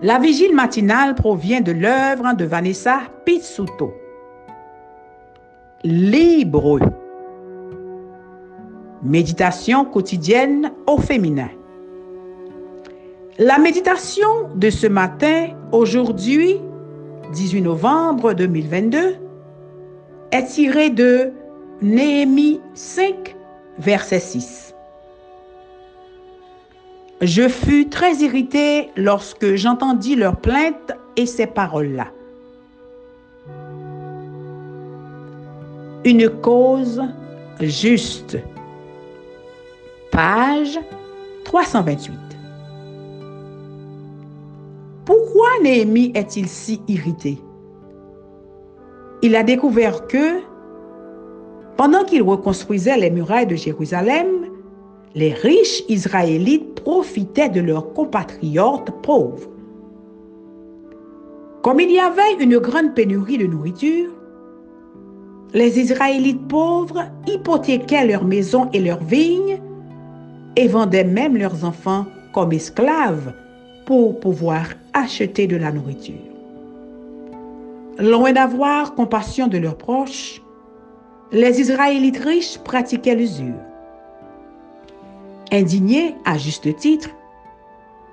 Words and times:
La 0.00 0.20
vigile 0.20 0.54
matinale 0.54 1.16
provient 1.16 1.60
de 1.60 1.72
l'œuvre 1.72 2.32
de 2.36 2.44
Vanessa 2.44 3.00
Pizzuto. 3.24 3.92
Libre. 5.82 6.78
Méditation 9.02 9.84
quotidienne 9.84 10.70
au 10.86 10.98
féminin. 10.98 11.48
La 13.38 13.58
méditation 13.58 14.48
de 14.54 14.70
ce 14.70 14.86
matin, 14.86 15.48
aujourd'hui, 15.72 16.60
18 17.32 17.62
novembre 17.62 18.34
2022, 18.34 19.16
est 20.30 20.44
tirée 20.44 20.90
de 20.90 21.32
Néhémie 21.82 22.60
5, 22.74 23.34
verset 23.78 24.20
6. 24.20 24.67
Je 27.20 27.48
fus 27.48 27.88
très 27.88 28.14
irrité 28.16 28.90
lorsque 28.96 29.56
j'entendis 29.56 30.14
leurs 30.14 30.36
plaintes 30.36 30.92
et 31.16 31.26
ces 31.26 31.48
paroles-là. 31.48 32.06
Une 36.04 36.28
cause 36.28 37.02
juste. 37.60 38.38
Page 40.12 40.78
328. 41.44 42.14
Pourquoi 45.04 45.48
Néhémie 45.62 46.12
est-il 46.14 46.48
si 46.48 46.80
irrité? 46.86 47.38
Il 49.22 49.34
a 49.34 49.42
découvert 49.42 50.06
que, 50.06 50.40
pendant 51.76 52.04
qu'il 52.04 52.22
reconstruisait 52.22 52.96
les 52.96 53.10
murailles 53.10 53.46
de 53.48 53.56
Jérusalem, 53.56 54.28
les 55.14 55.32
riches 55.32 55.82
Israélites 55.88 56.74
profitaient 56.74 57.48
de 57.48 57.60
leurs 57.60 57.92
compatriotes 57.92 58.90
pauvres. 59.02 59.48
Comme 61.62 61.80
il 61.80 61.90
y 61.90 61.98
avait 61.98 62.34
une 62.40 62.58
grande 62.58 62.94
pénurie 62.94 63.38
de 63.38 63.46
nourriture, 63.46 64.10
les 65.54 65.80
Israélites 65.80 66.46
pauvres 66.46 67.04
hypothéquaient 67.26 68.06
leurs 68.06 68.24
maisons 68.24 68.68
et 68.72 68.80
leurs 68.80 69.02
vignes 69.02 69.60
et 70.56 70.68
vendaient 70.68 71.04
même 71.04 71.36
leurs 71.36 71.64
enfants 71.64 72.06
comme 72.32 72.52
esclaves 72.52 73.32
pour 73.86 74.20
pouvoir 74.20 74.66
acheter 74.92 75.46
de 75.46 75.56
la 75.56 75.72
nourriture. 75.72 76.14
Loin 77.98 78.32
d'avoir 78.32 78.94
compassion 78.94 79.48
de 79.48 79.58
leurs 79.58 79.78
proches, 79.78 80.42
les 81.32 81.60
Israélites 81.60 82.18
riches 82.18 82.58
pratiquaient 82.58 83.14
l'usure. 83.14 83.67
Indigné 85.50 86.14
à 86.26 86.36
juste 86.36 86.76
titre, 86.76 87.08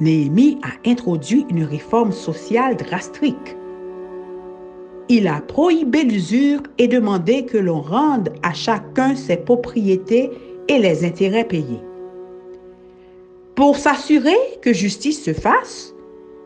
Néhémie 0.00 0.58
a 0.62 0.88
introduit 0.88 1.44
une 1.50 1.64
réforme 1.64 2.12
sociale 2.12 2.76
drastique. 2.76 3.56
Il 5.10 5.28
a 5.28 5.42
prohibé 5.42 6.04
l'usure 6.04 6.62
et 6.78 6.88
demandé 6.88 7.44
que 7.44 7.58
l'on 7.58 7.82
rende 7.82 8.30
à 8.42 8.54
chacun 8.54 9.14
ses 9.14 9.36
propriétés 9.36 10.30
et 10.68 10.78
les 10.78 11.04
intérêts 11.04 11.44
payés. 11.44 11.82
Pour 13.54 13.76
s'assurer 13.76 14.36
que 14.62 14.72
justice 14.72 15.22
se 15.22 15.34
fasse, 15.34 15.94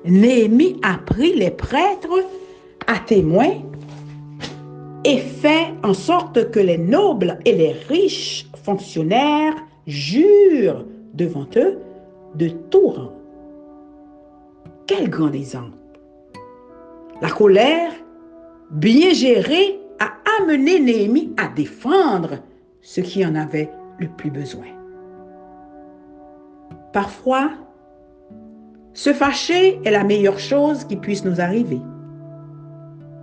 Néhémie 0.04 0.80
a 0.82 0.94
pris 0.94 1.34
les 1.34 1.50
prêtres 1.50 2.24
à 2.88 2.98
témoin 2.98 3.52
et 5.04 5.18
fait 5.18 5.74
en 5.84 5.94
sorte 5.94 6.50
que 6.50 6.58
les 6.58 6.78
nobles 6.78 7.38
et 7.44 7.52
les 7.52 7.72
riches 7.88 8.46
fonctionnaires 8.64 9.54
jure 9.86 10.84
devant 11.14 11.46
eux 11.56 11.78
de 12.34 12.48
tout 12.48 12.88
rendre. 12.88 13.12
Quel 14.86 15.08
grand 15.08 15.32
exemple! 15.32 15.76
La 17.20 17.30
colère, 17.30 17.92
bien 18.70 19.12
gérée, 19.12 19.78
a 20.00 20.12
amené 20.40 20.80
Néhémie 20.80 21.32
à 21.36 21.48
défendre 21.48 22.38
ce 22.80 23.00
qui 23.00 23.24
en 23.24 23.34
avait 23.34 23.70
le 23.98 24.08
plus 24.08 24.30
besoin. 24.30 24.66
Parfois, 26.92 27.50
se 28.92 29.12
fâcher 29.12 29.80
est 29.84 29.90
la 29.90 30.04
meilleure 30.04 30.38
chose 30.38 30.84
qui 30.84 30.96
puisse 30.96 31.24
nous 31.24 31.40
arriver. 31.40 31.80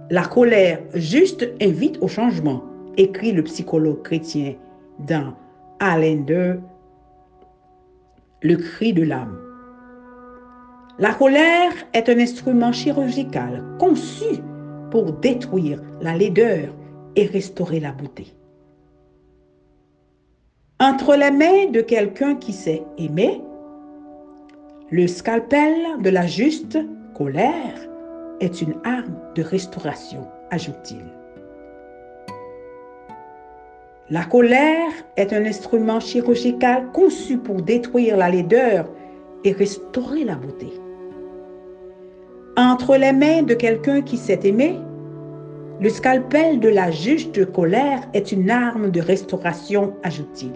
La 0.09 0.23
colère 0.23 0.79
juste 0.95 1.47
invite 1.61 1.99
au 2.01 2.07
changement, 2.07 2.63
écrit 2.97 3.31
le 3.31 3.43
psychologue 3.43 4.01
chrétien 4.01 4.55
dans 5.07 5.35
Alain 5.79 6.17
de 6.17 6.59
Le 8.41 8.57
cri 8.57 8.91
de 8.91 9.03
l'âme. 9.03 9.39
La 10.97 11.13
colère 11.13 11.71
est 11.93 12.09
un 12.09 12.19
instrument 12.19 12.73
chirurgical 12.73 13.63
conçu 13.79 14.41
pour 14.91 15.13
détruire 15.13 15.81
la 16.01 16.17
laideur 16.17 16.75
et 17.15 17.25
restaurer 17.27 17.79
la 17.79 17.93
beauté. 17.93 18.33
Entre 20.81 21.15
les 21.15 21.31
mains 21.31 21.71
de 21.71 21.79
quelqu'un 21.79 22.35
qui 22.35 22.51
sait 22.51 22.83
aimer, 22.97 23.41
le 24.91 25.07
scalpel 25.07 25.73
de 26.01 26.09
la 26.09 26.27
juste 26.27 26.77
colère 27.15 27.87
est 28.41 28.61
une 28.61 28.75
arme 28.83 29.17
de 29.35 29.43
restauration, 29.43 30.27
ajoute-t-il. 30.51 31.18
La 34.11 34.25
colère 34.25 34.91
est 35.17 35.33
un 35.33 35.45
instrument 35.45 35.99
chirurgical 35.99 36.91
conçu 36.93 37.37
pour 37.37 37.61
détruire 37.61 38.17
la 38.17 38.29
laideur 38.29 38.89
et 39.43 39.51
restaurer 39.51 40.23
la 40.23 40.33
beauté. 40.33 40.73
Entre 42.57 42.97
les 42.97 43.13
mains 43.13 43.43
de 43.43 43.53
quelqu'un 43.53 44.01
qui 44.01 44.17
s'est 44.17 44.39
aimé, 44.43 44.79
le 45.79 45.89
scalpel 45.89 46.59
de 46.59 46.69
la 46.69 46.89
juste 46.89 47.51
colère 47.53 48.01
est 48.15 48.31
une 48.31 48.49
arme 48.49 48.89
de 48.89 48.99
restauration, 48.99 49.93
ajoute-t-il. 50.01 50.53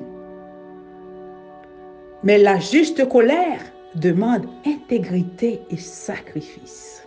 Mais 2.24 2.40
la 2.40 2.60
juste 2.60 3.08
colère 3.08 3.62
demande 3.94 4.48
intégrité 4.66 5.62
et 5.70 5.78
sacrifice. 5.78 7.06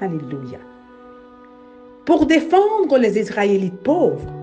Alléluia. 0.00 0.58
Pour 2.06 2.26
défendre 2.26 2.96
les 2.96 3.18
Israélites 3.18 3.82
pauvres, 3.82 4.39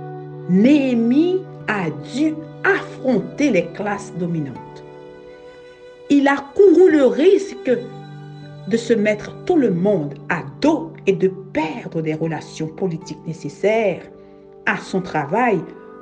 Néhémie 0.49 1.41
a 1.67 1.89
dû 2.15 2.33
affronter 2.63 3.51
les 3.51 3.65
classes 3.73 4.13
dominantes. 4.17 4.55
Il 6.09 6.27
a 6.27 6.37
couru 6.55 6.89
le 6.89 7.05
risque 7.05 7.71
de 8.67 8.77
se 8.77 8.93
mettre 8.93 9.43
tout 9.45 9.57
le 9.57 9.71
monde 9.71 10.15
à 10.29 10.43
dos 10.61 10.91
et 11.05 11.13
de 11.13 11.27
perdre 11.27 12.01
des 12.01 12.13
relations 12.13 12.67
politiques 12.67 13.25
nécessaires 13.27 14.03
à 14.65 14.77
son 14.77 15.01
travail 15.01 15.59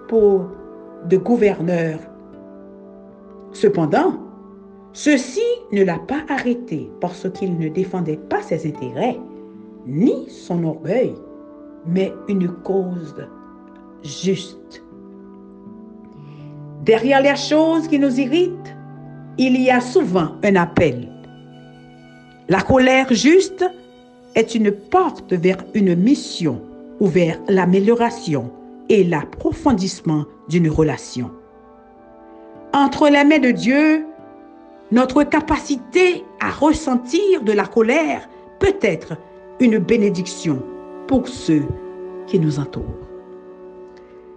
pour 0.07 0.47
de 1.05 1.17
gouverneur. 1.17 1.99
Cependant, 3.51 4.19
ceci 4.93 5.41
ne 5.71 5.83
l'a 5.83 5.99
pas 5.99 6.23
arrêté 6.29 6.89
parce 7.01 7.27
qu'il 7.31 7.57
ne 7.57 7.69
défendait 7.69 8.19
pas 8.29 8.41
ses 8.41 8.67
intérêts 8.67 9.19
ni 9.87 10.29
son 10.29 10.63
orgueil, 10.63 11.15
mais 11.85 12.11
une 12.27 12.47
cause 12.47 13.15
juste. 14.05 14.83
Derrière 16.83 17.21
les 17.21 17.35
choses 17.35 17.87
qui 17.87 17.99
nous 17.99 18.19
irritent, 18.19 18.75
il 19.37 19.59
y 19.59 19.69
a 19.69 19.81
souvent 19.81 20.33
un 20.43 20.55
appel. 20.55 21.09
La 22.47 22.61
colère 22.61 23.11
juste 23.11 23.65
est 24.35 24.53
une 24.53 24.71
porte 24.71 25.33
vers 25.33 25.57
une 25.73 25.95
mission 25.95 26.61
ou 26.99 27.07
vers 27.07 27.39
l'amélioration 27.47 28.51
et 28.87 29.03
l'approfondissement 29.03 30.25
d'une 30.47 30.69
relation. 30.69 31.31
Entre 32.73 33.09
les 33.09 33.23
mains 33.23 33.39
de 33.39 33.51
Dieu, 33.51 34.05
notre 34.91 35.23
capacité 35.23 36.23
à 36.39 36.51
ressentir 36.51 37.41
de 37.41 37.51
la 37.51 37.65
colère 37.65 38.29
peut 38.59 38.77
être 38.81 39.17
une 39.59 39.79
bénédiction 39.79 40.61
pour 41.07 41.27
ceux 41.27 41.63
qui 42.27 42.39
nous 42.39 42.59
entourent. 42.59 43.04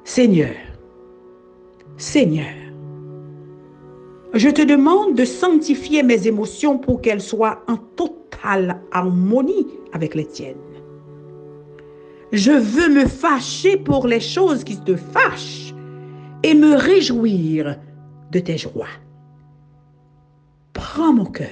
Seigneur, 0.08 0.54
Seigneur, 1.98 2.46
je 4.32 4.48
te 4.48 4.62
demande 4.62 5.14
de 5.16 5.26
sanctifier 5.26 6.02
mes 6.02 6.26
émotions 6.26 6.78
pour 6.78 7.02
qu'elles 7.02 7.20
soient 7.20 7.62
en 7.68 7.76
totale 7.76 8.80
harmonie 8.90 9.66
avec 9.92 10.14
les 10.14 10.24
tiennes. 10.24 10.56
Je 12.32 12.52
veux 12.52 12.88
me 12.88 13.06
fâcher 13.06 13.76
pour 13.76 14.06
les 14.06 14.18
choses 14.18 14.64
qui 14.64 14.78
te 14.78 14.96
fâchent 14.96 15.74
et 16.42 16.54
me 16.54 16.74
réjouir 16.74 17.76
de 18.32 18.38
tes 18.38 18.56
joies. 18.56 18.86
Prends 20.72 21.12
mon 21.12 21.26
cœur 21.26 21.48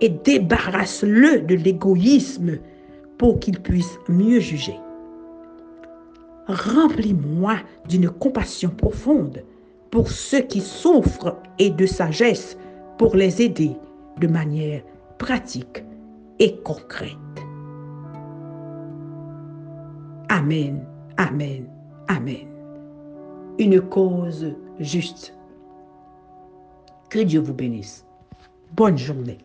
et 0.00 0.08
débarrasse-le 0.08 1.40
de 1.40 1.56
l'égoïsme 1.56 2.56
pour 3.18 3.38
qu'il 3.38 3.60
puisse 3.60 3.98
mieux 4.08 4.40
juger. 4.40 4.80
Remplis-moi 6.48 7.56
d'une 7.86 8.08
compassion 8.08 8.70
profonde 8.70 9.44
pour 9.90 10.10
ceux 10.10 10.40
qui 10.40 10.60
souffrent 10.60 11.36
et 11.58 11.70
de 11.70 11.86
sagesse 11.86 12.56
pour 12.96 13.16
les 13.16 13.42
aider 13.42 13.76
de 14.18 14.26
manière 14.26 14.82
pratique 15.18 15.84
et 16.38 16.56
concrète. 16.56 17.16
Amen, 20.30 20.86
Amen, 21.16 21.66
Amen. 22.08 22.46
Une 23.58 23.80
cause 23.80 24.54
juste. 24.78 25.34
Que 27.10 27.18
Dieu 27.18 27.40
vous 27.40 27.54
bénisse. 27.54 28.06
Bonne 28.72 28.96
journée. 28.96 29.38